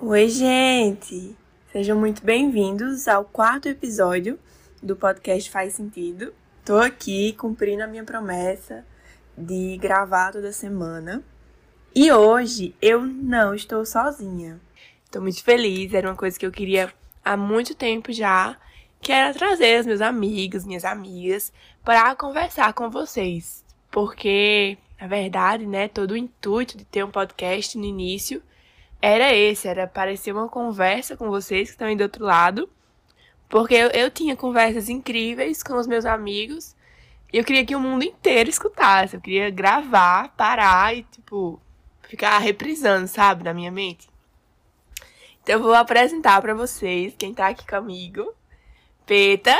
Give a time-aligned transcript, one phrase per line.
[0.00, 1.36] Oi, gente!
[1.70, 4.38] Sejam muito bem-vindos ao quarto episódio
[4.82, 6.32] do podcast Faz Sentido.
[6.64, 8.84] Tô aqui cumprindo a minha promessa
[9.36, 11.22] de gravar toda semana.
[11.94, 14.58] E hoje eu não estou sozinha.
[15.04, 16.92] Estou muito feliz, era uma coisa que eu queria
[17.28, 18.56] há muito tempo já,
[19.00, 21.52] que era trazer os meus amigos, minhas amigas,
[21.84, 23.64] para conversar com vocês.
[23.90, 28.42] Porque, na verdade, né, todo o intuito de ter um podcast no início
[29.00, 32.68] era esse, era parecer uma conversa com vocês que estão aí do outro lado.
[33.48, 36.74] Porque eu, eu tinha conversas incríveis com os meus amigos.
[37.32, 39.16] E eu queria que o mundo inteiro escutasse.
[39.16, 41.60] Eu queria gravar, parar e, tipo,
[42.02, 44.08] ficar reprisando, sabe, na minha mente.
[45.48, 48.34] Então eu vou apresentar para vocês quem tá aqui comigo.
[49.06, 49.56] Peta,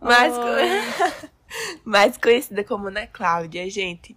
[0.00, 1.28] mais, co...
[1.88, 4.16] mais conhecida como Ana Cláudia, gente.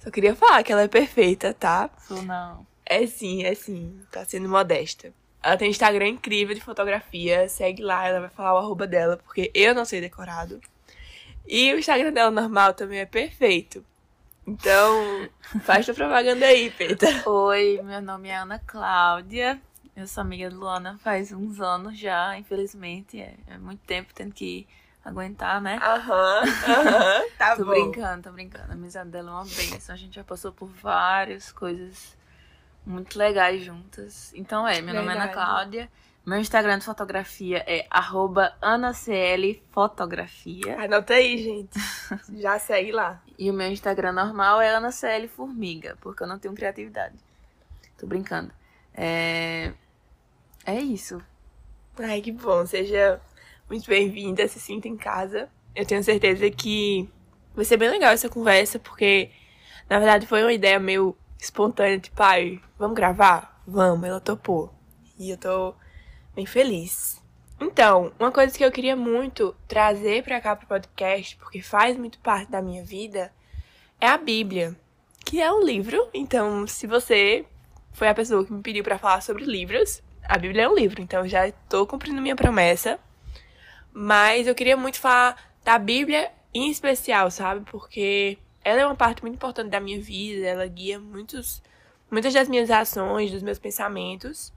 [0.00, 1.88] Só queria falar que ela é perfeita, tá?
[2.08, 2.66] Sou não.
[2.84, 4.00] É sim, é sim.
[4.10, 5.12] Tá sendo modesta.
[5.40, 7.48] Ela tem um Instagram incrível de fotografia.
[7.48, 10.60] Segue lá, ela vai falar o arroba dela, porque eu não sei decorado.
[11.46, 13.84] E o Instagram dela normal também é perfeito.
[14.44, 15.28] Então,
[15.62, 17.06] faz tua propaganda aí, Peta.
[17.30, 19.62] Oi, meu nome é Ana Cláudia.
[19.96, 23.18] Eu sou amiga de Luana faz uns anos já, infelizmente.
[23.18, 24.68] É, é muito tempo tendo que
[25.02, 25.78] aguentar, né?
[25.82, 27.70] Aham, aham, tá tô bom.
[27.70, 28.72] brincando, tô brincando.
[28.72, 29.94] A amizade dela é uma bênção.
[29.94, 32.14] A gente já passou por várias coisas
[32.84, 34.34] muito legais juntas.
[34.34, 35.46] Então é, meu nome é Ana Verdade.
[35.46, 35.90] Cláudia.
[36.26, 40.78] Meu Instagram de fotografia é anaclfotografia.
[40.78, 41.78] Anota aí, gente.
[42.36, 43.22] Já segue lá.
[43.38, 47.14] E o meu Instagram normal é anacl formiga, porque eu não tenho criatividade.
[47.96, 48.50] Tô brincando.
[48.92, 49.72] É...
[50.66, 51.22] É isso.
[51.96, 52.66] Ai, que bom.
[52.66, 53.20] Seja
[53.70, 55.48] muito bem-vinda, se sinta em casa.
[55.76, 57.08] Eu tenho certeza que
[57.54, 59.30] vai ser bem legal essa conversa, porque
[59.88, 63.62] na verdade foi uma ideia meio espontânea, tipo, ai, vamos gravar?
[63.64, 64.74] Vamos, ela topou.
[65.16, 65.72] E eu tô
[66.34, 67.22] bem feliz.
[67.60, 72.18] Então, uma coisa que eu queria muito trazer pra cá pro podcast, porque faz muito
[72.18, 73.32] parte da minha vida,
[74.00, 74.76] é a Bíblia,
[75.24, 76.08] que é um livro.
[76.12, 77.46] Então, se você
[77.92, 81.00] foi a pessoa que me pediu pra falar sobre livros, a Bíblia é um livro,
[81.00, 82.98] então eu já tô cumprindo minha promessa.
[83.92, 87.64] Mas eu queria muito falar da Bíblia em especial, sabe?
[87.70, 91.62] Porque ela é uma parte muito importante da minha vida, ela guia muitos,
[92.10, 94.52] muitas das minhas ações, dos meus pensamentos.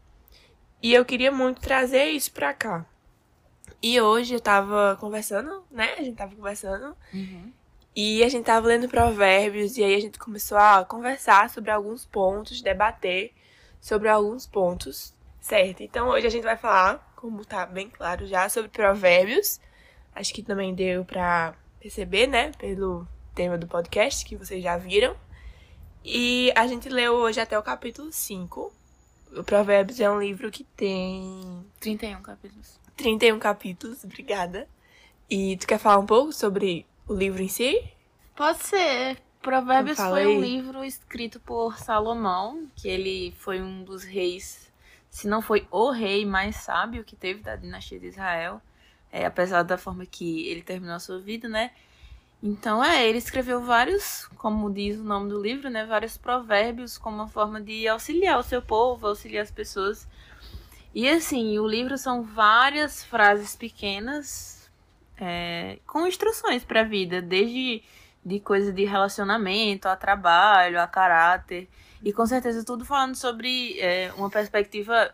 [0.82, 2.86] E eu queria muito trazer isso pra cá.
[3.82, 5.94] E hoje eu tava conversando, né?
[5.98, 6.96] A gente tava conversando.
[7.96, 9.78] E a gente tava lendo provérbios.
[9.78, 13.34] E aí a gente começou a conversar sobre alguns pontos, debater
[13.80, 15.14] sobre alguns pontos.
[15.40, 15.82] Certo?
[15.82, 19.60] Então hoje a gente vai falar, como tá bem claro já, sobre provérbios.
[20.14, 22.52] Acho que também deu pra perceber, né?
[22.58, 25.16] Pelo tema do podcast, que vocês já viram.
[26.04, 28.74] E a gente leu hoje até o capítulo 5.
[29.38, 32.80] O Provérbios é um livro que tem 31 capítulos.
[32.98, 34.68] 31 capítulos, obrigada.
[35.30, 37.84] E tu quer falar um pouco sobre o livro em si?
[38.36, 39.22] Pode ser.
[39.42, 44.69] Provérbios foi um livro escrito por Salomão, que ele foi um dos reis,
[45.10, 48.62] se não foi o rei mais sábio que teve da dinastia de Israel,
[49.12, 51.72] é, apesar da forma que ele terminou a sua vida, né?
[52.42, 55.86] Então, é, ele escreveu vários, como diz o nome do livro, né?
[55.86, 60.08] Vários provérbios como uma forma de auxiliar o seu povo, auxiliar as pessoas.
[60.96, 64.72] E assim, o livro são várias frases pequenas
[65.18, 67.84] é, com instruções para a vida, desde
[68.24, 71.68] de coisa de relacionamento, a trabalho, a caráter.
[72.04, 75.14] E com certeza tudo falando sobre é, uma perspectiva,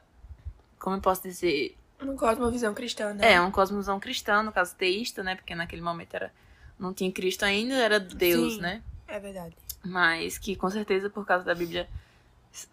[0.79, 3.33] como eu posso dizer, Uma cosmovisão cristã, né?
[3.33, 5.35] é, uma cosmovisão cristã, no caso teísta, né?
[5.35, 6.31] Porque naquele momento era,
[6.77, 8.61] não tinha Cristo ainda, era Deus, Sim.
[8.61, 8.83] né?
[9.07, 9.55] É verdade.
[9.83, 11.87] Mas que com certeza, por causa da Bíblia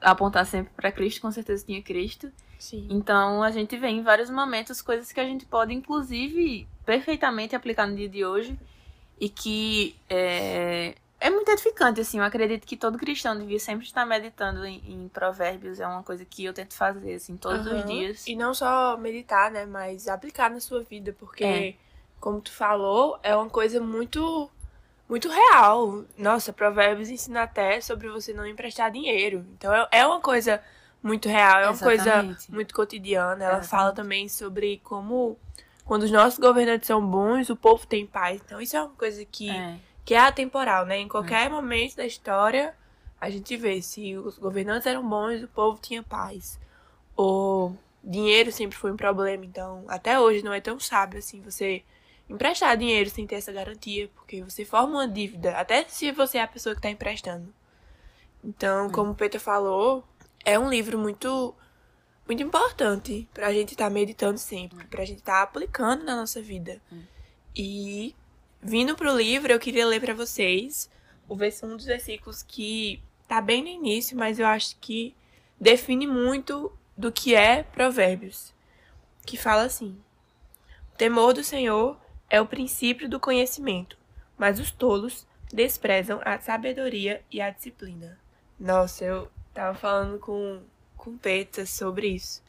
[0.00, 2.30] apontar sempre para Cristo, com certeza tinha Cristo.
[2.58, 2.86] Sim.
[2.90, 7.86] Então a gente vê em vários momentos coisas que a gente pode, inclusive, perfeitamente aplicar
[7.86, 8.58] no dia de hoje
[9.20, 12.18] e que é, é muito edificante, assim.
[12.18, 15.78] Eu acredito que todo cristão devia sempre estar meditando em, em provérbios.
[15.78, 17.86] É uma coisa que eu tento fazer, assim, todos os Aham.
[17.86, 18.26] dias.
[18.26, 19.64] E não só meditar, né?
[19.64, 21.74] Mas aplicar na sua vida, porque, É.
[22.20, 24.50] como tu falou, é uma coisa muito,
[25.08, 26.04] muito real.
[26.18, 29.46] Nossa, Provérbios ensina até sobre você não emprestar dinheiro.
[29.56, 30.60] Então é, é uma coisa
[31.02, 32.52] muito real, é uma coisa Exatamente.
[32.52, 33.44] muito cotidiana.
[33.44, 33.70] Ela Exatamente.
[33.70, 35.38] fala também sobre como,
[35.84, 38.40] quando os nossos governantes são bons, o povo tem paz.
[38.44, 39.91] Então isso é uma coisa que É.
[40.04, 40.98] que é atemporal, né?
[40.98, 42.74] Em qualquer momento da história,
[43.20, 46.58] a gente vê se os governantes eram bons, o povo tinha paz.
[47.16, 51.82] Ou dinheiro sempre foi um problema, então até hoje não é tão sábio assim você
[52.28, 56.42] emprestar dinheiro sem ter essa garantia, porque você forma uma dívida, até se você é
[56.42, 57.52] a pessoa que está emprestando.
[58.42, 60.02] Então, como o Peter falou,
[60.44, 61.54] é um livro muito
[62.26, 66.40] muito importante pra gente estar tá meditando sempre, pra gente estar tá aplicando na nossa
[66.40, 66.80] vida.
[67.54, 68.14] E
[68.62, 70.90] vindo pro livro, eu queria ler para vocês
[71.28, 75.14] o um dos versículos que tá bem no início, mas eu acho que
[75.60, 78.52] define muito do que é Provérbios,
[79.26, 79.98] que fala assim:
[80.92, 81.98] O temor do Senhor
[82.28, 83.96] é o princípio do conhecimento,
[84.38, 88.18] mas os tolos desprezam a sabedoria e a disciplina.
[88.58, 90.62] Nossa, eu tava falando com
[91.02, 92.40] com Peta sobre isso.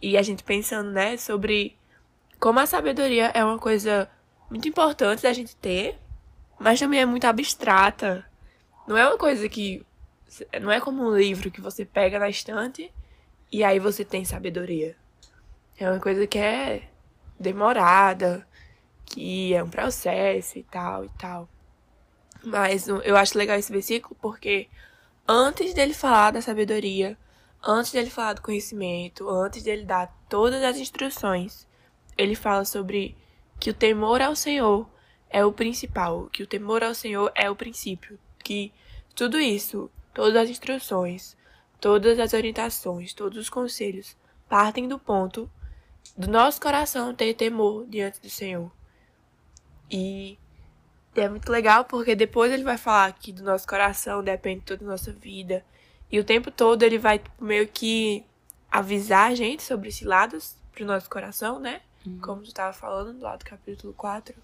[0.00, 1.76] E a gente pensando, né, sobre
[2.38, 4.08] como a sabedoria é uma coisa
[4.50, 5.98] muito importante da gente ter,
[6.58, 8.26] mas também é muito abstrata.
[8.86, 9.86] Não é uma coisa que
[10.60, 12.92] não é como um livro que você pega na estante
[13.50, 14.96] e aí você tem sabedoria.
[15.78, 16.88] É uma coisa que é
[17.38, 18.46] demorada,
[19.06, 21.48] que é um processo e tal e tal.
[22.44, 24.68] Mas eu acho legal esse versículo porque
[25.26, 27.16] antes dele falar da sabedoria,
[27.62, 31.66] antes dele falar do conhecimento, antes dele dar todas as instruções,
[32.16, 33.16] ele fala sobre
[33.60, 34.88] que o temor ao Senhor
[35.28, 38.72] é o principal, que o temor ao Senhor é o princípio, que
[39.14, 41.36] tudo isso, todas as instruções,
[41.78, 44.16] todas as orientações, todos os conselhos
[44.48, 45.48] partem do ponto
[46.16, 48.72] do nosso coração ter temor diante do Senhor.
[49.90, 50.38] E
[51.14, 54.88] é muito legal porque depois ele vai falar que do nosso coração depende toda a
[54.88, 55.64] nossa vida,
[56.10, 58.24] e o tempo todo ele vai meio que
[58.70, 61.82] avisar a gente sobre esses lados pro nosso coração, né?
[62.14, 62.18] Uhum.
[62.20, 64.34] Como tu tava falando lá do capítulo 4.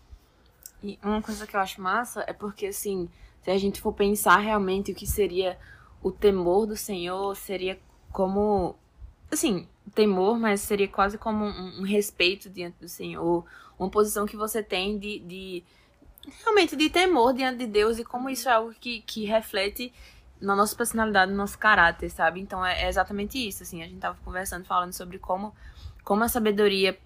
[0.83, 3.09] E uma coisa que eu acho massa é porque, assim,
[3.43, 5.59] se a gente for pensar realmente o que seria
[6.03, 7.79] o temor do Senhor, seria
[8.13, 8.77] como.
[9.31, 13.45] Assim, temor, mas seria quase como um, um respeito diante do Senhor.
[13.79, 15.65] Uma posição que você tem de, de
[16.43, 19.93] realmente de temor diante de Deus e como isso é algo que, que reflete
[20.41, 22.41] na nossa personalidade, no nosso caráter, sabe?
[22.41, 25.55] Então é, é, exatamente isso, assim, a gente tava conversando, falando sobre como,
[26.05, 26.99] como a sabedoria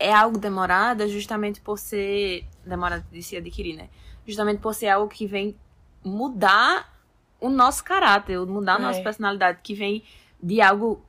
[0.00, 3.88] é algo demorada justamente por ser, demorada de se adquirir, né?
[4.26, 5.54] Justamente por ser algo que vem
[6.02, 6.98] mudar
[7.38, 8.82] o nosso caráter, mudar a é.
[8.82, 10.02] nossa personalidade, que vem
[10.42, 11.04] de algo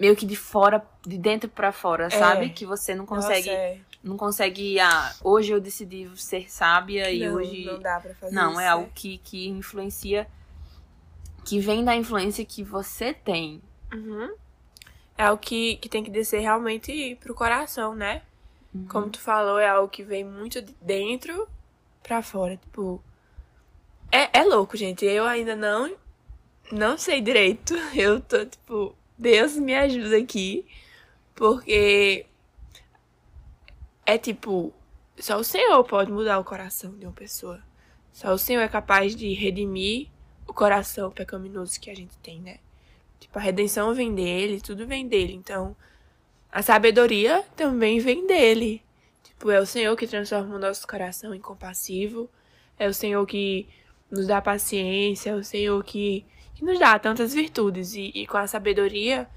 [0.00, 2.10] meio que de fora, de dentro para fora, é.
[2.10, 2.48] sabe?
[2.48, 3.48] Que você não consegue...
[3.50, 3.78] Nossa, é.
[4.02, 7.66] Não consegue, ah, hoje eu decidi ser sábia e hoje.
[7.66, 10.26] Não dá pra fazer Não, isso, é algo que, que influencia
[11.44, 13.62] que vem da influência que você tem.
[13.92, 14.34] Uhum.
[15.22, 18.22] É algo que, que tem que descer realmente pro coração, né?
[18.74, 18.88] Uhum.
[18.88, 21.48] Como tu falou, é algo que vem muito de dentro
[22.02, 22.56] pra fora.
[22.56, 23.00] Tipo.
[24.10, 25.04] É, é louco, gente.
[25.04, 25.96] Eu ainda não.
[26.72, 27.72] Não sei direito.
[27.94, 28.96] Eu tô, tipo.
[29.16, 30.66] Deus me ajuda aqui.
[31.36, 32.26] Porque.
[34.04, 34.74] É tipo.
[35.18, 37.62] Só o Senhor pode mudar o coração de uma pessoa.
[38.10, 40.08] Só o Senhor é capaz de redimir
[40.48, 42.58] o coração pecaminoso que a gente tem, né?
[43.22, 45.32] Tipo, a redenção vem dele, tudo vem dele.
[45.32, 45.76] Então,
[46.50, 48.82] a sabedoria também vem dele.
[49.22, 52.28] Tipo, é o Senhor que transforma o nosso coração em compassivo.
[52.76, 53.68] É o Senhor que
[54.10, 55.30] nos dá paciência.
[55.30, 57.94] É o Senhor que, que nos dá tantas virtudes.
[57.94, 59.28] E, e com a sabedoria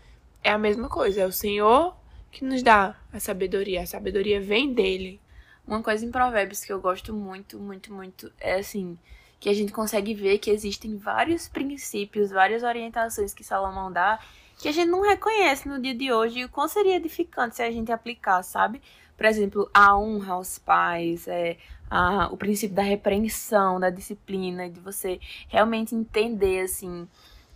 [0.43, 1.21] é a mesma coisa.
[1.21, 1.95] É o Senhor
[2.31, 3.83] que nos dá a sabedoria.
[3.83, 5.21] A sabedoria vem dele.
[5.67, 8.97] Uma coisa em Provérbios que eu gosto muito, muito, muito é assim
[9.45, 14.19] que a gente consegue ver que existem vários princípios, várias orientações que Salomão dá
[14.57, 17.61] que a gente não reconhece no dia de hoje e o quão seria edificante se
[17.61, 18.81] a gente aplicar, sabe?
[19.15, 24.79] Por exemplo, a honra aos pais, é, a, o princípio da repreensão, da disciplina, de
[24.79, 27.07] você realmente entender, assim,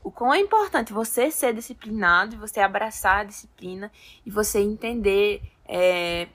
[0.03, 3.91] o quão é importante você ser disciplinado, você abraçar a disciplina
[4.23, 6.27] e você entender é,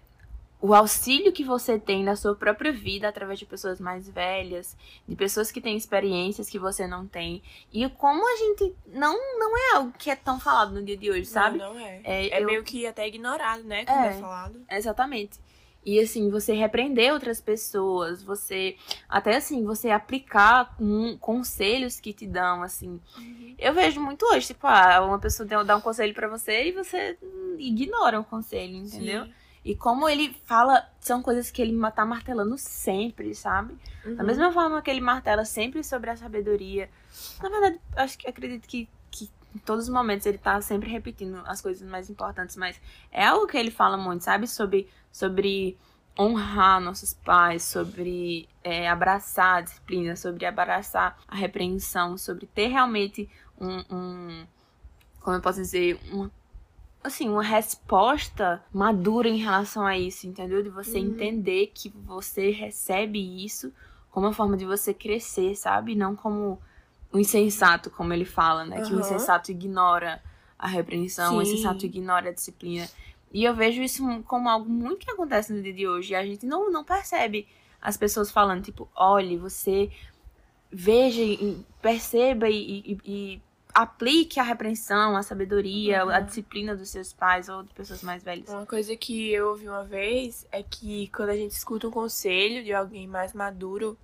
[0.64, 4.74] o auxílio que você tem na sua própria vida através de pessoas mais velhas,
[5.06, 7.42] de pessoas que têm experiências que você não tem.
[7.70, 11.10] E como a gente não não é algo que é tão falado no dia de
[11.10, 11.58] hoje, sabe?
[11.58, 12.00] Não, não é.
[12.02, 12.46] É, é eu...
[12.46, 13.84] meio que até ignorado, né?
[13.84, 14.64] Como é, é falado.
[14.70, 15.38] Exatamente.
[15.84, 22.26] E assim, você repreender outras pessoas, você até assim, você aplicar com conselhos que te
[22.26, 22.98] dão, assim.
[23.18, 23.54] Uhum.
[23.58, 27.18] Eu vejo muito hoje, tipo, ah, uma pessoa dá um conselho para você e você
[27.58, 29.26] ignora o conselho, entendeu?
[29.26, 29.43] Sim.
[29.64, 33.76] E como ele fala, são coisas que ele tá martelando sempre, sabe?
[34.04, 34.16] Uhum.
[34.16, 36.90] Da mesma forma que ele martela sempre sobre a sabedoria.
[37.42, 41.40] Na verdade, acho que acredito que, que em todos os momentos ele tá sempre repetindo
[41.46, 42.78] as coisas mais importantes, mas
[43.10, 44.46] é algo que ele fala muito, sabe?
[44.46, 45.78] Sobre, sobre
[46.18, 53.30] honrar nossos pais, sobre é, abraçar a disciplina, sobre abraçar a repreensão, sobre ter realmente
[53.58, 54.46] um, um
[55.24, 56.30] como eu posso dizer, uma
[57.04, 60.62] assim, uma resposta madura em relação a isso, entendeu?
[60.62, 61.08] De você Uhum.
[61.08, 63.72] entender que você recebe isso
[64.10, 65.94] como uma forma de você crescer, sabe?
[65.94, 66.58] Não como
[67.12, 68.80] o insensato, como ele fala, né?
[68.80, 70.22] Que o insensato ignora
[70.58, 71.42] a repreensão, o Sim.
[71.42, 72.88] insensato ignora a disciplina.
[73.32, 76.12] E eu vejo isso como algo muito que acontece no dia de hoje.
[76.12, 77.46] E a gente não, não percebe
[77.82, 79.90] as pessoas falando, tipo, olhe, você
[80.72, 81.20] veja
[81.82, 83.42] perceba e, e- e
[83.74, 86.24] aplique a repreensão, a sabedoria, a Uhum.
[86.24, 88.48] disciplina dos seus pais ou de pessoas mais velhas.
[88.48, 92.62] Uma coisa que eu ouvi uma vez é que quando a gente escuta um conselho
[92.62, 93.98] de alguém mais maduro,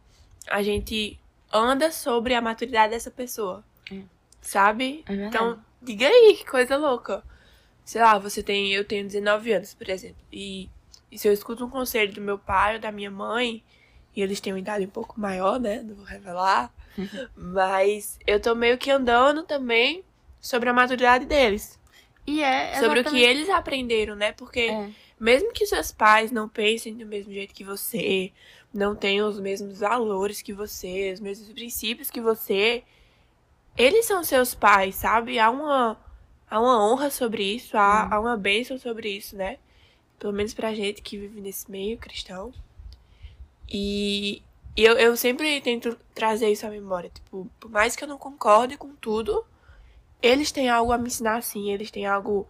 [0.49, 1.19] a gente
[1.53, 3.62] anda sobre a maturidade dessa pessoa.
[3.93, 4.00] É.
[4.41, 5.05] Sabe?
[5.09, 5.15] É.
[5.27, 7.23] Então, diga aí, que coisa louca.
[7.85, 8.73] Sei lá, você tem.
[8.73, 10.23] Eu tenho 19 anos, por exemplo.
[10.33, 10.69] E,
[11.11, 13.62] e se eu escuto um conselho do meu pai ou da minha mãe,
[14.21, 15.83] e eles têm uma idade um pouco maior, né?
[15.83, 16.73] Não vou revelar.
[17.35, 20.05] mas eu tô meio que andando também
[20.41, 21.79] sobre a maturidade deles.
[22.27, 24.33] E é Sobre o que eles aprenderam, né?
[24.33, 24.91] Porque É.
[25.19, 28.31] mesmo que seus pais não pensem do mesmo jeito que você,
[28.73, 32.85] não tenham os mesmos valores que você, os mesmos princípios que você,
[33.77, 35.39] eles são seus pais, sabe?
[35.39, 35.99] Há uma,
[36.49, 38.09] há uma honra sobre isso, há, Hum.
[38.15, 39.59] há uma bênção sobre isso, né?
[40.19, 42.53] Pelo menos pra gente que vive nesse meio cristão.
[43.71, 44.43] E,
[44.77, 47.11] e eu, eu sempre tento trazer isso à memória.
[47.11, 49.45] Tipo, por mais que eu não concorde com tudo,
[50.23, 52.49] eles têm algo a me ensinar sim, eles têm algo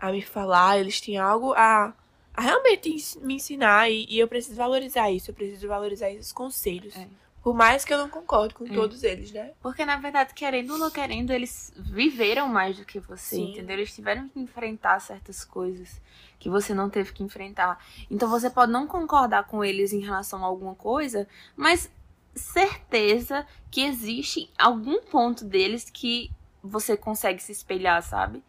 [0.00, 1.94] a me falar, eles têm algo a,
[2.32, 6.96] a realmente me ensinar e, e eu preciso valorizar isso, eu preciso valorizar esses conselhos.
[6.96, 7.06] É.
[7.42, 8.68] Por mais que eu não concorde com É.
[8.68, 9.52] todos eles, né?
[9.60, 13.50] Porque, na verdade, querendo ou não querendo, eles viveram mais do que você, Sim.
[13.52, 13.76] entendeu?
[13.76, 16.00] Eles tiveram que enfrentar certas coisas
[16.38, 17.82] que você não teve que enfrentar.
[18.10, 21.90] Então, você pode não concordar com eles em relação a alguma coisa, mas
[22.34, 26.30] certeza que existe algum ponto deles que
[26.62, 28.42] você consegue se espelhar, sabe?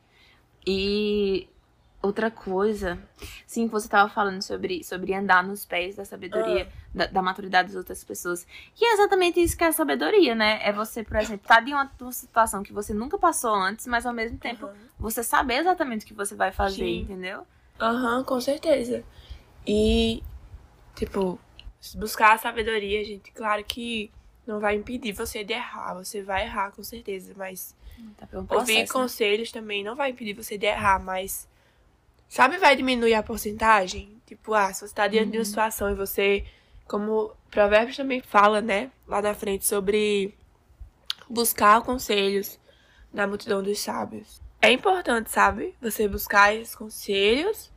[0.66, 1.48] E
[2.02, 2.98] outra coisa,
[3.46, 7.70] sim, que você tava falando sobre, sobre andar nos pés da sabedoria, da, da maturidade
[7.70, 8.46] das outras pessoas.
[8.80, 10.60] E é exatamente isso que é a sabedoria, né?
[10.64, 14.06] É você, por exemplo, tá de uma, uma situação que você nunca passou antes, mas
[14.06, 14.76] ao mesmo tempo Aham.
[15.00, 17.02] você saber exatamente o que você vai fazer, Sim.
[17.02, 17.46] entendeu?
[17.80, 19.04] Aham, com certeza.
[19.66, 20.24] E,
[20.96, 21.40] tipo,
[21.96, 24.12] buscar a sabedoria, gente, claro que
[24.46, 25.94] não vai impedir você de errar.
[25.96, 27.76] Você vai errar, com certeza, mas
[28.18, 28.88] Tá pelo ouvir processo, né?
[28.88, 31.48] conselhos também não vai impedir você de errar, mas.
[32.32, 34.22] Sabe, vai diminuir a porcentagem?
[34.26, 35.46] Tipo, ah, se você tá diante de uma Uhum.
[35.46, 36.46] situação e você.
[36.88, 38.90] Como Provérbios também fala, né?
[39.06, 40.34] Lá na frente, sobre
[41.30, 42.58] buscar conselhos
[43.12, 44.42] na multidão dos sábios.
[44.62, 45.76] É importante, sabe?
[45.82, 47.70] Você buscar esses conselhos.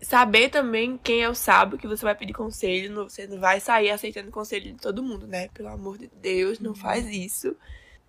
[0.00, 2.94] Saber também quem é o sábio que você vai pedir conselho.
[3.10, 5.48] Você não vai sair aceitando conselho de todo mundo, né?
[5.52, 7.56] Pelo amor de Deus, não faz isso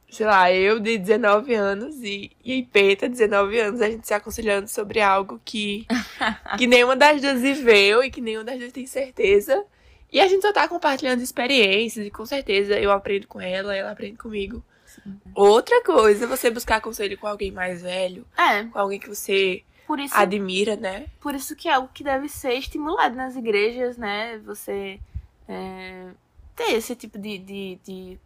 [0.10, 4.68] sei lá, eu de 19 anos e, e Peta, 19 anos, a gente se aconselhando
[4.68, 5.86] sobre algo que,
[6.58, 9.66] que nenhuma das duas viveu e que nenhuma das duas tem certeza.
[10.12, 13.92] E a gente só tá compartilhando experiências e com certeza eu aprendo com ela, ela
[13.92, 14.64] aprende comigo.
[14.86, 15.20] Sim.
[15.34, 19.64] Outra coisa, você buscar conselho com alguém mais velho, É, com alguém que você
[20.00, 21.08] isso, admira, né?
[21.20, 24.40] por isso que é algo que deve ser estimulado nas igrejas, né?
[24.46, 25.00] Você
[25.48, 26.08] é,
[26.56, 28.20] ter esse tipo de, de, de,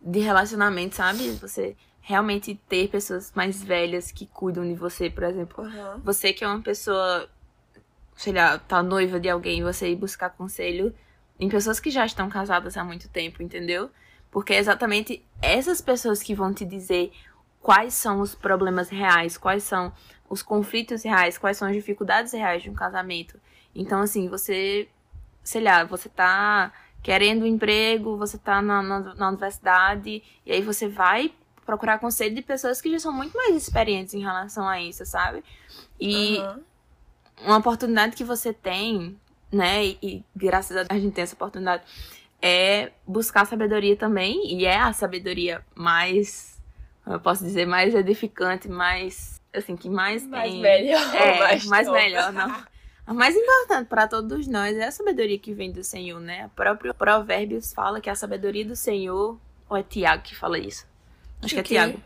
[0.00, 1.30] de relacionamento, sabe?
[1.32, 5.64] Você realmente ter pessoas mais velhas que cuidam de você, por exemplo.
[5.64, 6.00] Aham.
[6.04, 7.28] Você que é uma pessoa,
[8.16, 10.94] sei lá, tá noiva de alguém, você ir buscar conselho
[11.38, 13.90] em pessoas que já estão casadas há muito tempo, entendeu?
[14.30, 17.12] Porque é exatamente essas pessoas que vão te dizer
[17.60, 19.92] quais são os problemas reais, quais são
[20.28, 23.40] os conflitos reais, quais são as dificuldades reais de um casamento.
[23.74, 24.88] Então, assim, você,
[25.42, 30.62] sei lá, você tá querendo um emprego, você tá na, na, na universidade, e aí
[30.62, 31.32] você vai
[31.64, 35.44] procurar conselho de pessoas que já são muito mais experientes em relação a isso, sabe?
[36.00, 36.60] E Aham.
[37.42, 39.18] uma oportunidade que você tem,
[39.52, 39.84] né?
[39.86, 41.84] E, e graças a Deus a gente tem essa oportunidade,
[42.42, 44.58] é buscar sabedoria também.
[44.58, 46.60] E é a sabedoria mais,
[47.06, 50.60] eu posso dizer, mais edificante, mais, assim, que mais, Mais tem...
[50.60, 52.69] melhor, É, mais mais, melhor, não.
[53.10, 56.46] A mais importante para todos nós é a sabedoria que vem do Senhor, né?
[56.46, 59.36] O próprio Provérbios fala que a sabedoria do Senhor,
[59.68, 60.86] ou é Tiago que fala isso?
[61.42, 61.74] Acho que é O quê?
[61.74, 62.02] Tiago.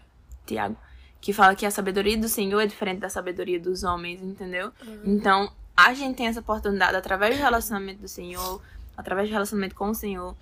[0.46, 0.76] Tiago.
[1.20, 4.72] Que fala que a sabedoria do Senhor é diferente da sabedoria dos homens, entendeu?
[5.04, 8.62] Então, a gente tem essa oportunidade através do relacionamento do Senhor,
[8.96, 10.34] através do relacionamento com o Senhor,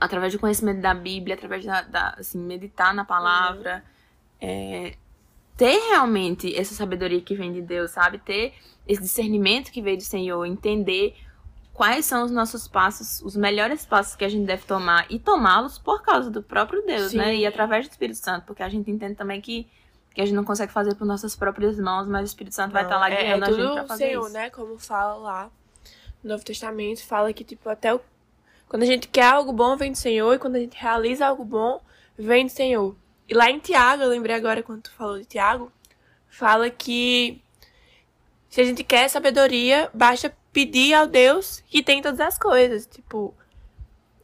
[0.00, 3.84] através do conhecimento da Bíblia, através da, da, assim, meditar na palavra,
[4.40, 4.96] é,
[5.56, 8.18] ter realmente essa sabedoria que vem de Deus, sabe?
[8.18, 8.54] Ter
[8.86, 11.16] esse discernimento que veio do Senhor, entender
[11.72, 15.78] quais são os nossos passos, os melhores passos que a gente deve tomar e tomá-los
[15.78, 17.18] por causa do próprio Deus, Sim.
[17.18, 17.34] né?
[17.36, 19.66] E através do Espírito Santo, porque a gente entende também que
[20.14, 22.84] que a gente não consegue fazer por nossas próprias mãos, mas o Espírito Santo vai
[22.84, 24.32] estar lá é, guiando é a gente pra o fazer Senhor, isso.
[24.32, 24.48] né?
[24.48, 25.50] Como fala lá
[26.22, 28.00] no Novo Testamento, fala que, tipo, até o...
[28.68, 31.44] quando a gente quer algo bom, vem do Senhor, e quando a gente realiza algo
[31.44, 31.82] bom,
[32.16, 32.94] vem do Senhor.
[33.28, 35.72] E lá em Tiago, eu lembrei agora quando tu falou de Tiago,
[36.28, 37.40] fala que
[38.48, 42.86] se a gente quer sabedoria, basta pedir ao Deus que tem todas as coisas.
[42.86, 43.34] Tipo,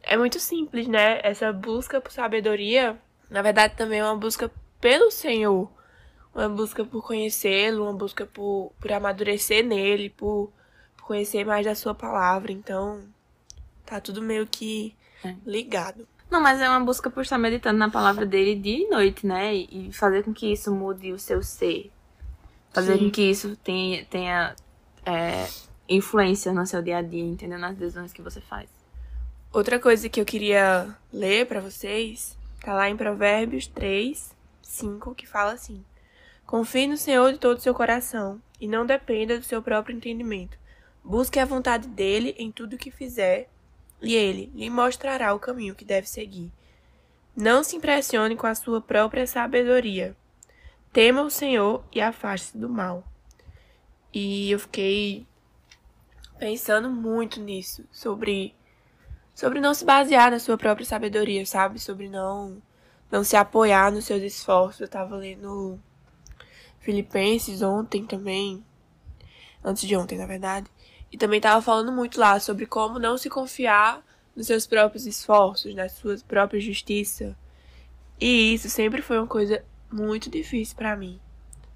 [0.03, 1.19] é muito simples, né?
[1.23, 2.97] Essa busca por sabedoria,
[3.29, 5.69] na verdade, também é uma busca pelo Senhor.
[6.33, 10.49] Uma busca por conhecê-lo, uma busca por, por amadurecer nele, por,
[10.95, 12.53] por conhecer mais da sua palavra.
[12.53, 13.03] Então,
[13.85, 15.35] tá tudo meio que É.
[15.45, 16.07] ligado.
[16.31, 19.53] Não, mas é uma busca por estar meditando na palavra dele dia e noite, né?
[19.53, 21.91] E fazer com que isso mude o seu ser.
[22.73, 23.03] Fazer Sim.
[23.03, 24.55] com que isso tenha, tenha
[25.05, 25.45] é,
[25.89, 27.59] influência no seu dia a dia, entendeu?
[27.59, 28.69] Nas decisões que você faz.
[29.51, 35.27] Outra coisa que eu queria ler pra vocês tá lá em Provérbios 3, 5, que
[35.27, 35.83] fala assim:
[36.45, 40.57] Confie no Senhor de todo o seu coração e não dependa do seu próprio entendimento.
[41.03, 43.49] Busque a vontade dele em tudo o que fizer
[44.01, 46.51] e ele lhe mostrará o caminho que deve seguir.
[47.35, 50.15] Não se impressione com a sua própria sabedoria.
[50.91, 53.03] Tema o Senhor e afaste-se do mal.
[54.13, 55.25] E eu fiquei
[56.37, 58.53] pensando muito nisso, sobre
[59.33, 61.79] sobre não se basear na sua própria sabedoria, sabe?
[61.79, 62.61] Sobre não
[63.09, 64.81] não se apoiar nos seus esforços.
[64.81, 65.79] Eu tava lendo
[66.79, 68.63] Filipenses ontem também,
[69.63, 70.67] antes de ontem, na verdade,
[71.11, 74.01] e também tava falando muito lá sobre como não se confiar
[74.35, 77.35] nos seus próprios esforços, na sua própria justiça.
[78.19, 81.19] E isso sempre foi uma coisa muito difícil pra mim.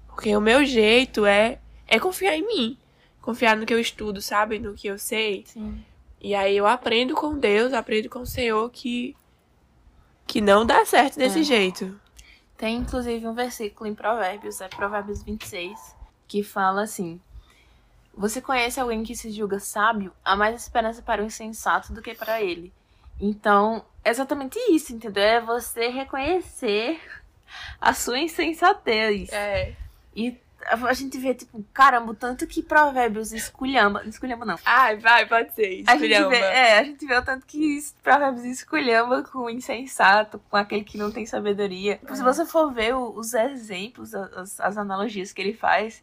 [0.08, 2.78] Porque o meu jeito é é confiar em mim,
[3.20, 4.58] confiar no que eu estudo, sabe?
[4.58, 5.44] No que eu sei.
[5.46, 5.84] Sim.
[6.20, 9.14] E aí eu aprendo com Deus, aprendo com o Senhor que
[10.26, 11.44] que não dá certo desse É.
[11.44, 12.00] jeito.
[12.56, 15.78] Tem inclusive um versículo em Provérbios, é Provérbios 26,
[16.26, 17.20] que fala assim:
[18.16, 20.12] Você conhece alguém que se julga sábio?
[20.24, 22.72] Há mais esperança para o insensato do que para ele.
[23.20, 25.22] Então, é exatamente isso, entendeu?
[25.22, 27.00] É você reconhecer
[27.80, 29.30] a sua insensatez.
[29.32, 29.74] É.
[30.14, 34.02] E a gente vê, tipo, caramba, o tanto que Provérbios esculhamba.
[34.02, 34.58] Não esculhamba, não.
[34.64, 35.84] Ai, vai, pode ser.
[35.86, 36.30] A gente, Esculhamba.
[36.30, 40.84] vê, é, a gente vê o tanto que Provérbios esculhamba com o insensato, com aquele
[40.84, 42.00] que não tem sabedoria.
[42.12, 46.02] Se você for ver os exemplos, as, as analogias que ele faz,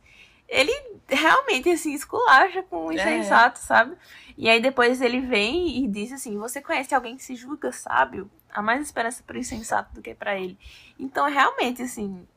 [0.54, 0.72] ele
[1.08, 2.96] realmente, assim, esculacha com o É.
[2.96, 3.96] insensato, sabe?
[4.38, 8.30] E aí depois ele vem e diz assim, você conhece alguém que se julga sábio?
[8.52, 10.58] Há mais esperança para o insensato do que para ele.
[11.00, 12.28] Então, realmente, assim...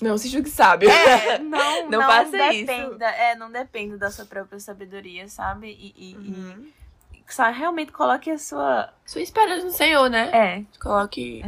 [0.00, 0.90] Não se julgue sábio.
[0.90, 2.66] É, não, Não não, faça isso.
[2.66, 5.68] dependa, É, não depende da sua própria sabedoria, sabe?
[5.68, 6.72] E, e- e Uhum.
[7.28, 8.92] só realmente coloque a sua.
[9.06, 10.30] Sua esperança no Senhor, né?
[10.32, 10.64] É.
[10.80, 11.42] Coloque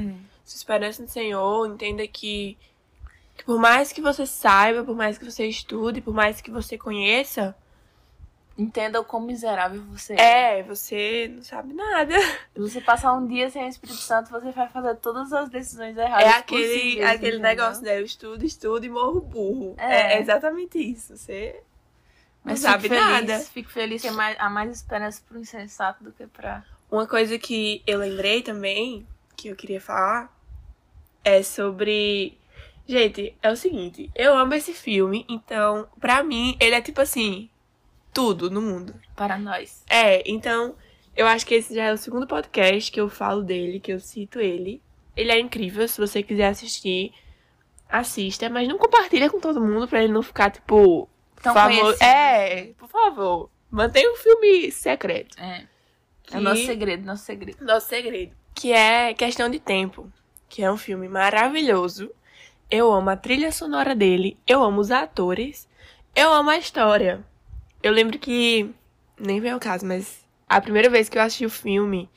[0.45, 2.57] sua esperança no Senhor, entenda que,
[3.38, 6.77] que por mais que você saiba, por mais que você estude, por mais que você
[6.77, 7.57] conheça,
[8.59, 10.59] Entenda o quão miserável você é.
[10.59, 12.12] é, você não sabe nada.
[12.53, 15.96] Se você passar um dia sem o Espírito Santo, você vai fazer todas as decisões
[15.96, 16.27] erradas.
[16.27, 17.40] É aquele, aquele entendeu?
[17.40, 18.01] negócio, né?
[18.01, 19.77] Eu estudo, estudo e morro burro.
[19.79, 20.14] É.
[20.14, 21.16] É, é exatamente isso.
[21.16, 21.62] Você
[22.44, 23.38] não Mas sabe fico feliz, nada.
[23.38, 26.64] Fico feliz que há mais, há mais esperança pro insensato do que pra.
[26.90, 30.37] Uma coisa que eu lembrei também, que eu queria falar,
[31.22, 32.37] é sobre.
[32.88, 37.51] Gente, é o seguinte, eu amo esse filme, então, pra mim, ele é tipo assim,
[38.14, 38.94] tudo no mundo.
[39.14, 39.85] Para nós.
[39.90, 40.74] É, então,
[41.14, 44.01] eu acho que esse já é o segundo podcast que eu falo dele, que eu
[44.01, 44.81] cito ele.
[45.14, 47.12] Ele é incrível, se você quiser assistir,
[47.88, 51.09] assista, mas não compartilha com todo mundo pra ele não ficar, tipo,
[51.42, 52.03] Tão famoso.
[52.03, 55.37] É, por favor, mantenha o filme secreto.
[55.38, 55.64] É.
[56.22, 57.64] Que- É o nosso segredo, nosso segredo.
[57.64, 58.35] Nosso segredo.
[58.55, 60.11] Que é Questão de Tempo.
[60.48, 62.11] Que é um filme maravilhoso.
[62.70, 64.38] Eu amo a trilha sonora dele.
[64.46, 65.68] Eu amo os atores.
[66.14, 67.24] Eu amo a história.
[67.83, 68.70] Eu lembro que.
[69.18, 70.26] Nem vem ao caso, mas.
[70.48, 72.09] A primeira vez que eu assisti o filme,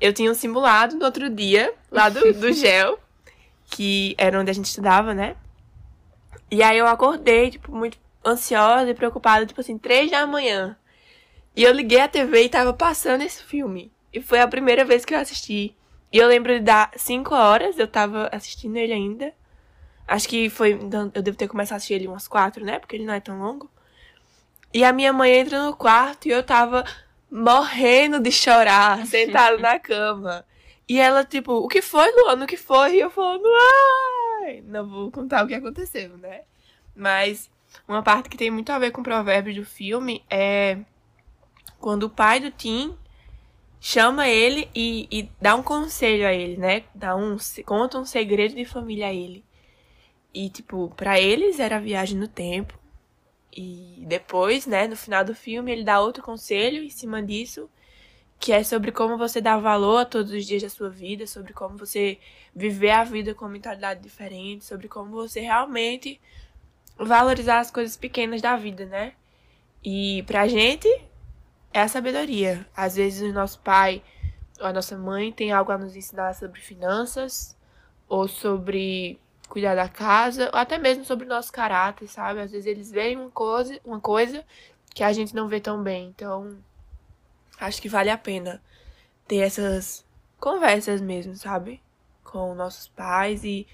[0.00, 2.98] eu tinha um simulado no outro dia, lá do, do GEL,
[3.66, 5.34] que era onde a gente estudava, né?
[6.50, 10.76] E aí eu acordei, tipo, muito ansiosa e preocupada, tipo assim, três da manhã.
[11.56, 13.90] E eu liguei a TV e tava passando esse filme.
[14.12, 15.74] E foi a primeira vez que eu assisti.
[16.12, 19.32] E eu lembro de dar 5 horas, eu tava assistindo ele ainda.
[20.10, 20.72] Acho que foi.
[20.72, 22.80] então, Eu devo ter começado a assistir ele umas 4, né?
[22.80, 23.70] Porque ele não é tão longo.
[24.74, 26.84] E a minha mãe entra no quarto e eu tava
[27.30, 30.44] morrendo de chorar, sentado na cama.
[30.88, 32.44] E ela, tipo, o que foi, Luana?
[32.44, 32.96] O que foi?
[32.96, 33.46] E eu falando,
[34.42, 34.62] ai!
[34.66, 36.40] Não vou contar o que aconteceu, né?
[36.92, 37.48] Mas
[37.86, 40.78] uma parte que tem muito a ver com o provérbio do filme é
[41.78, 42.96] quando o pai do Tim
[43.80, 46.82] chama ele e, e dá um conselho a ele, né?
[46.92, 49.44] Dá um, conta um segredo de família a ele.
[50.32, 52.78] E, tipo, para eles era a viagem no tempo.
[53.52, 57.68] E depois, né, no final do filme, ele dá outro conselho em cima disso,
[58.38, 61.52] que é sobre como você dá valor a todos os dias da sua vida, sobre
[61.52, 62.18] como você
[62.54, 66.20] viver a vida com uma mentalidade diferente, sobre como você realmente
[66.96, 69.14] valorizar as coisas pequenas da vida, né?
[69.82, 70.88] E pra gente
[71.72, 72.66] é a sabedoria.
[72.76, 74.02] Às vezes o nosso pai
[74.60, 77.56] ou a nossa mãe tem algo a nos ensinar sobre finanças
[78.08, 79.18] ou sobre
[79.50, 82.40] cuidar da casa, ou até mesmo sobre o nosso caráter, sabe?
[82.40, 84.44] Às vezes eles veem uma coisa, uma coisa
[84.94, 86.06] que a gente não vê tão bem.
[86.06, 86.56] Então,
[87.58, 88.62] acho que vale a pena
[89.26, 90.06] ter essas
[90.38, 91.82] conversas mesmo, sabe?
[92.22, 93.66] Com nossos pais e,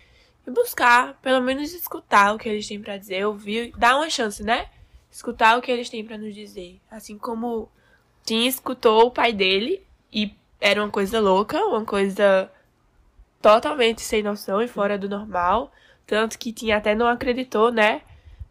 [0.46, 4.42] e buscar, pelo menos escutar o que eles têm para dizer, ouvir, dar uma chance,
[4.42, 4.70] né?
[5.10, 6.80] Escutar o que eles têm para nos dizer.
[6.90, 7.70] Assim como
[8.24, 12.50] Tim escutou o pai dele e era uma coisa louca, uma coisa
[13.46, 15.72] totalmente sem noção e fora do normal.
[16.04, 18.02] Tanto que tinha até não acreditou, né?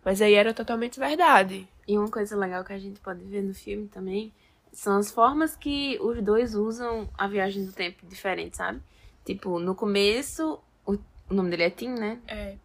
[0.03, 1.67] Mas aí era totalmente verdade.
[1.87, 4.31] E uma coisa legal que a gente pode ver no filme também
[4.71, 8.81] são as formas que os dois usam a viagem do tempo diferente, sabe?
[9.25, 10.93] Tipo, no começo, o,
[11.29, 12.19] o nome dele é Tim, né?
[12.27, 12.55] É.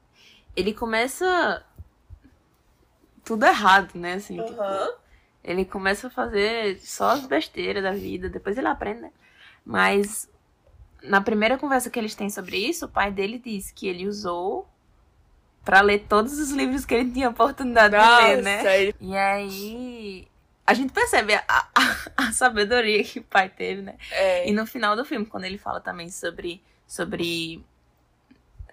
[0.54, 1.64] Ele começa
[3.24, 4.14] tudo errado, né?
[4.14, 4.46] Assim, Uhum.
[4.46, 4.62] tipo,
[5.42, 9.12] ele começa a fazer só as besteiras da vida, depois ele aprende, né?
[9.64, 10.28] Mas
[11.02, 14.68] na primeira conversa que eles têm sobre isso, o pai dele diz que ele usou
[15.64, 18.82] pra ler todos os livros que ele tinha oportunidade de ler, né?
[18.82, 20.28] ele- E aí
[20.66, 21.96] a gente percebe a, a,
[22.28, 23.96] a sabedoria que o pai teve, né?
[24.10, 24.48] é.
[24.48, 27.62] E no final do filme, quando ele fala também sobre, sobre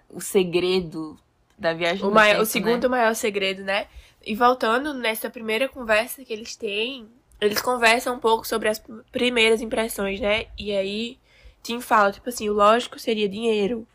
[0.08, 1.18] o segredo
[1.58, 2.88] da viagem o, do maior- tempo, o segundo né?
[2.88, 3.86] maior segredo, né?
[4.24, 7.08] E voltando nessa primeira conversa que eles têm,
[7.40, 10.46] eles conversam um pouco sobre as primeiras impressões, né?
[10.58, 11.18] E aí
[11.62, 13.86] Tim fala, tipo assim, o lógico seria dinheiro.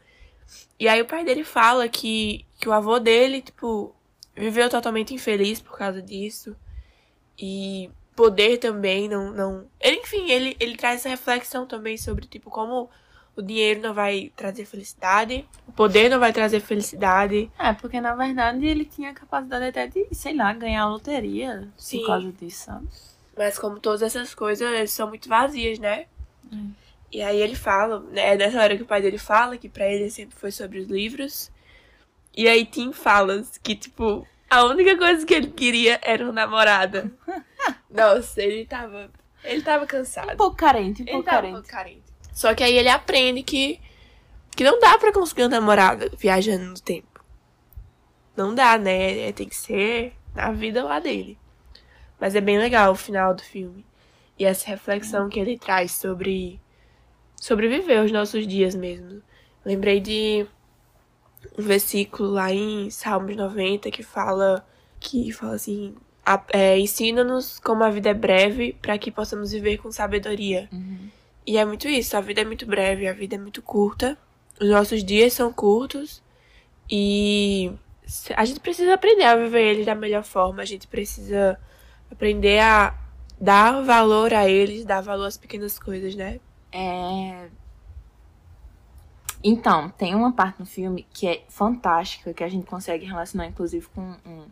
[0.80, 3.96] E aí o pai dele fala que, que o avô dele, tipo,
[4.36, 6.56] viveu totalmente infeliz por causa disso.
[7.40, 9.32] E poder também não.
[9.32, 9.66] não...
[9.80, 12.90] Ele, enfim, ele, ele traz essa reflexão também sobre, tipo, como
[13.36, 17.52] o dinheiro não vai trazer felicidade, o poder não vai trazer felicidade.
[17.58, 21.68] É, porque na verdade ele tinha a capacidade até de, sei lá, ganhar a loteria
[21.78, 22.00] Sim.
[22.00, 22.88] por causa disso, sabe?
[23.36, 26.06] Mas como todas essas coisas são muito vazias, né?
[26.52, 26.72] Hum.
[27.14, 28.34] E aí ele fala, né?
[28.34, 30.88] É nessa hora que o pai dele fala que pra ele sempre foi sobre os
[30.88, 31.52] livros.
[32.36, 37.12] E aí Tim fala que, tipo, a única coisa que ele queria era uma namorada.
[37.88, 39.12] Nossa, ele tava.
[39.44, 40.34] Ele tava cansado.
[40.34, 41.54] Um pouco carente, um pouco um carente.
[41.54, 42.04] pouco carente.
[42.34, 43.80] Só que aí ele aprende que,
[44.56, 47.24] que não dá pra conseguir uma namorada viajando no tempo.
[48.36, 49.32] Não dá, né?
[49.34, 51.38] Tem que ser na vida lá dele.
[52.20, 53.86] Mas é bem legal o final do filme.
[54.40, 56.60] E essa reflexão que ele traz sobre,
[57.44, 59.22] sobre viver os nossos dias mesmo.
[59.66, 60.48] Lembrei de
[61.60, 64.66] um versículo lá em Salmos 90 que fala
[64.98, 65.94] que fala assim,
[66.54, 70.70] é, ensina-nos como a vida é breve para que possamos viver com sabedoria.
[70.72, 71.10] Uhum.
[71.46, 74.18] E é muito isso, a vida é muito breve, a vida é muito curta.
[74.62, 76.24] Os nossos dias são curtos
[76.90, 77.74] e
[78.38, 81.60] a gente precisa aprender a viver eles da melhor forma, a gente precisa
[82.10, 82.98] aprender a
[83.38, 86.40] dar valor a eles, dar valor às pequenas coisas, né?
[86.74, 87.50] É...
[89.44, 93.86] Então, tem uma parte no filme que é fantástica, que a gente consegue relacionar, inclusive,
[93.94, 94.46] com um,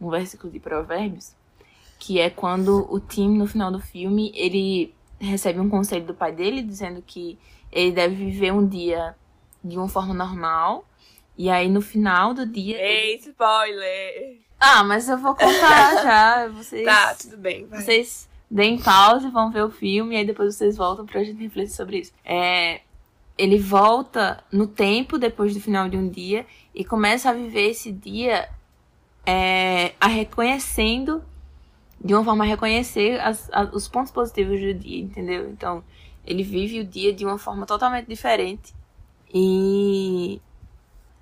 [0.00, 1.34] um versículo de Provérbios,
[1.98, 6.32] que é quando o Tim, no final do filme, ele recebe um conselho do pai
[6.32, 7.38] dele, dizendo que
[7.70, 9.14] ele deve viver um dia
[9.62, 10.84] de uma forma normal,
[11.36, 12.80] e aí no final do dia...
[12.80, 14.40] Ei, spoiler!
[14.58, 16.84] Ah, mas eu vou contar já, vocês...
[16.84, 17.82] Tá, tudo bem, vai.
[17.82, 21.42] Vocês deem pausa e vão ver o filme, e aí depois vocês voltam pra gente
[21.42, 22.12] refletir sobre isso.
[22.22, 22.82] É,
[23.38, 27.90] ele volta no tempo depois do final de um dia e começa a viver esse
[27.90, 28.48] dia
[29.24, 31.22] é, a reconhecendo,
[32.04, 35.48] de uma forma a reconhecer as- a- os pontos positivos do dia, entendeu?
[35.48, 35.82] Então,
[36.26, 38.74] ele vive o dia de uma forma totalmente diferente.
[39.32, 40.40] E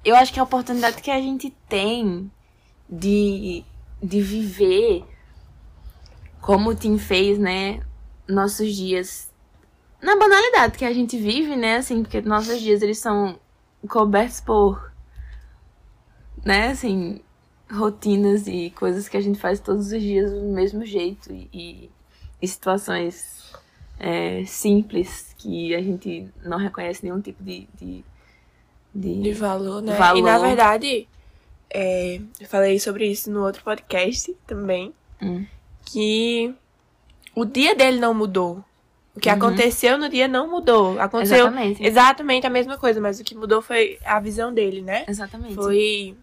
[0.05, 2.29] eu acho que a oportunidade que a gente tem
[2.89, 3.63] de,
[4.03, 5.05] de viver
[6.41, 7.81] como o Tim fez, né?
[8.29, 9.31] Nossos dias.
[10.03, 11.77] Na banalidade que a gente vive, né?
[11.77, 13.39] Assim, porque nossos dias eles são
[13.89, 14.91] cobertos por.
[16.45, 16.69] Né?
[16.69, 17.21] Assim.
[17.73, 21.33] Rotinas e coisas que a gente faz todos os dias do mesmo jeito.
[21.33, 21.89] E,
[22.43, 23.53] e situações
[23.99, 27.69] é, simples que a gente não reconhece nenhum tipo de.
[27.81, 28.05] de,
[28.93, 29.95] de- De valor, né?
[29.95, 30.19] Valor.
[30.19, 31.09] E na verdade,
[31.73, 34.93] é, eu falei sobre isso no outro podcast também.
[35.23, 35.47] Hum.
[35.93, 36.55] Que
[37.35, 38.65] o dia dele não mudou.
[39.15, 39.35] O que Uhum.
[39.37, 40.99] aconteceu no dia não mudou.
[41.01, 41.85] Aconteceu Exatamente.
[41.85, 45.05] exatamente a mesma coisa, mas o que mudou foi a visão dele, né?
[45.09, 45.55] Exatamente.
[45.55, 46.17] Foi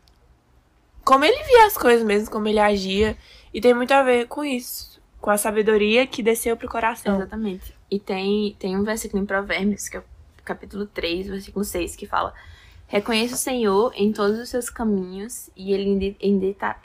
[1.04, 3.18] como ele via as coisas mesmo, como ele agia.
[3.54, 5.02] E tem muito a ver com isso.
[5.20, 7.16] Com a sabedoria que desceu pro coração.
[7.18, 7.74] Exatamente.
[7.92, 10.04] E tem, tem um versículo em Provérbios, que é o
[10.46, 12.34] capítulo 3, versículo 6, que fala:
[12.88, 16.16] Reconheça o Senhor em todos os seus caminhos e ele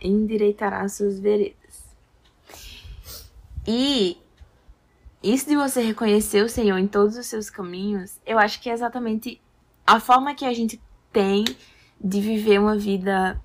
[0.02, 1.61] endireitará as suas veredas.
[3.66, 4.18] E
[5.22, 8.72] isso de você reconhecer o Senhor em todos os seus caminhos, eu acho que é
[8.72, 9.40] exatamente
[9.86, 10.80] a forma que a gente
[11.12, 11.44] tem
[12.00, 13.40] de viver uma vida,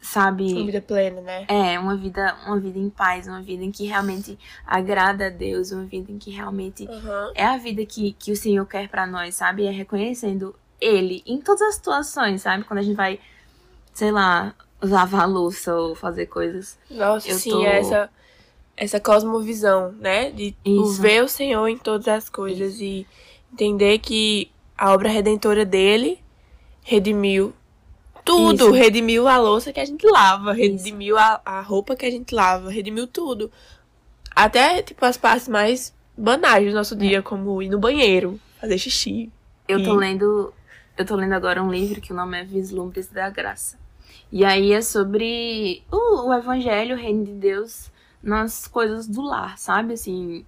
[0.00, 0.52] sabe?
[0.52, 1.46] Uma vida plena, né?
[1.48, 5.72] É, uma vida, uma vida em paz, uma vida em que realmente agrada a Deus,
[5.72, 7.32] uma vida em que realmente uhum.
[7.34, 9.64] é a vida que, que o Senhor quer para nós, sabe?
[9.64, 12.64] É reconhecendo Ele em todas as situações, sabe?
[12.64, 13.18] Quando a gente vai,
[13.94, 16.78] sei lá, lavar a louça ou fazer coisas.
[16.90, 17.64] Nossa, eu sim, tô...
[17.64, 18.10] essa
[18.78, 20.30] essa cosmovisão, né?
[20.30, 21.02] De Isso.
[21.02, 22.84] ver o Senhor em todas as coisas Isso.
[22.84, 23.06] e
[23.52, 26.20] entender que a obra redentora dele
[26.82, 27.52] redimiu
[28.24, 28.66] tudo.
[28.66, 28.70] Isso.
[28.70, 32.70] Redimiu a louça que a gente lava, redimiu a, a roupa que a gente lava,
[32.70, 33.50] redimiu tudo.
[34.34, 39.30] Até, tipo, as partes mais banais do nosso dia, como ir no banheiro, fazer xixi.
[39.66, 40.54] Eu tô lendo.
[40.96, 43.76] Eu tô lendo agora um livro que o nome é Vislumbres da Graça.
[44.30, 47.90] E aí é sobre o, o Evangelho, o Reino de Deus
[48.22, 49.94] nas coisas do lar, sabe?
[49.94, 50.44] Assim,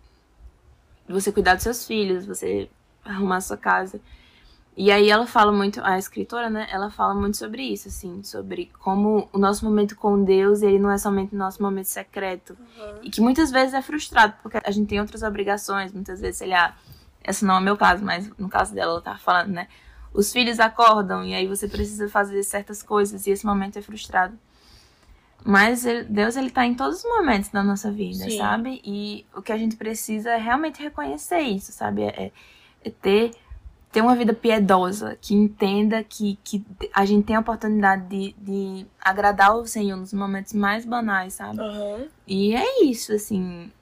[1.08, 2.70] você cuidar dos seus filhos, você
[3.04, 4.00] arrumar a sua casa.
[4.76, 6.66] E aí ela fala muito, a escritora, né?
[6.70, 10.90] Ela fala muito sobre isso, assim, sobre como o nosso momento com Deus, ele não
[10.90, 12.56] é somente o nosso momento secreto.
[12.78, 13.00] Uhum.
[13.02, 16.48] E que muitas vezes é frustrado, porque a gente tem outras obrigações, muitas vezes, sei
[16.48, 16.76] lá,
[17.22, 19.68] esse não é o meu caso, mas no caso dela, ela tá falando, né?
[20.14, 24.36] Os filhos acordam e aí você precisa fazer certas coisas e esse momento é frustrado.
[25.44, 28.38] Mas Deus, ele tá em todos os momentos da nossa vida, Sim.
[28.38, 28.80] sabe?
[28.84, 32.02] E o que a gente precisa é realmente reconhecer isso, sabe?
[32.02, 32.30] É,
[32.84, 33.30] é, ter,
[33.90, 38.86] ter uma vida piedosa, que entenda que, que a gente tem a oportunidade de, de
[39.00, 41.60] agradar o Senhor nos momentos mais banais, sabe?
[41.60, 42.06] Uhum.
[42.26, 43.72] E é isso, assim.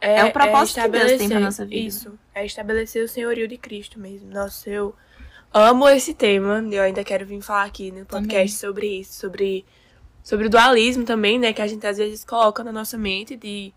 [0.00, 1.88] É, é o propósito é que Deus tem pra nossa vida.
[1.88, 2.18] Isso.
[2.34, 4.30] É estabelecer o senhorio de Cristo mesmo.
[4.30, 4.94] Nossa, eu
[5.52, 6.64] amo esse tema.
[6.70, 8.74] Eu ainda quero vir falar aqui no podcast Também.
[8.74, 9.66] sobre isso, sobre
[10.30, 13.72] sobre o dualismo também, né, que a gente às vezes coloca na nossa mente de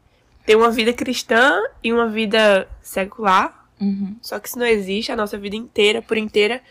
[0.45, 3.67] ter uma vida cristã e uma vida secular.
[3.81, 4.15] Uhum.
[4.21, 6.61] Só que isso não existe, a nossa vida inteira, por inteira,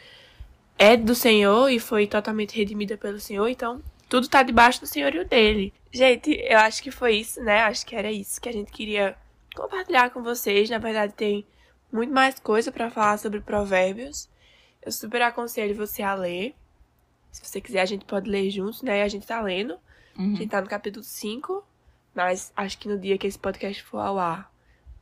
[0.79, 5.27] é do Senhor e foi totalmente redimida pelo Senhor, então tudo tá debaixo do senhorio
[5.27, 5.75] dele.
[5.91, 7.63] Gente, eu acho que foi isso, né?
[7.63, 9.17] Acho que era isso que a gente queria
[9.53, 10.71] compartilhar com vocês.
[10.71, 11.45] Na verdade, tem
[11.93, 14.29] muito mais coisa para falar sobre provérbios.
[14.81, 16.55] Eu super aconselho você a ler.
[17.33, 19.03] Se você quiser, a gente pode ler juntos, né?
[19.03, 19.79] A gente tá lendo.
[20.17, 20.35] Uhum.
[20.35, 21.65] A gente tá no capítulo 5.
[22.15, 24.53] Mas acho que no dia que esse podcast for ao ar,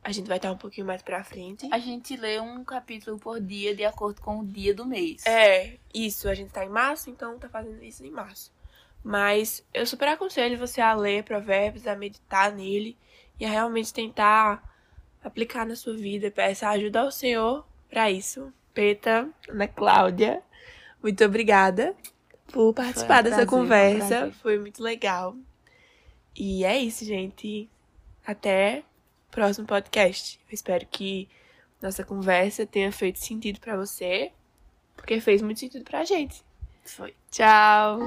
[0.01, 1.67] a gente vai estar um pouquinho mais pra frente.
[1.71, 5.25] A gente lê um capítulo por dia de acordo com o dia do mês.
[5.25, 6.29] É, isso.
[6.29, 8.49] A gente tá em março, então tá fazendo isso em março.
[9.03, 12.97] Mas eu super aconselho você a ler provérbios, a meditar nele
[13.37, 14.63] e a realmente tentar
[15.21, 16.31] aplicar na sua vida.
[16.31, 18.53] Peça ajuda ao Senhor para isso.
[18.73, 20.41] Peta, Ana Cláudia,
[21.03, 21.93] muito obrigada
[22.51, 24.19] por participar dessa prazer, conversa.
[24.21, 25.35] Foi, foi muito legal.
[26.35, 27.69] E é isso, gente.
[28.25, 28.83] Até
[29.27, 30.39] o próximo podcast.
[30.49, 31.27] Eu espero que
[31.81, 34.31] nossa conversa tenha feito sentido para você,
[34.95, 36.43] porque fez muito sentido pra gente.
[36.85, 37.13] Foi.
[37.31, 37.99] Tchau.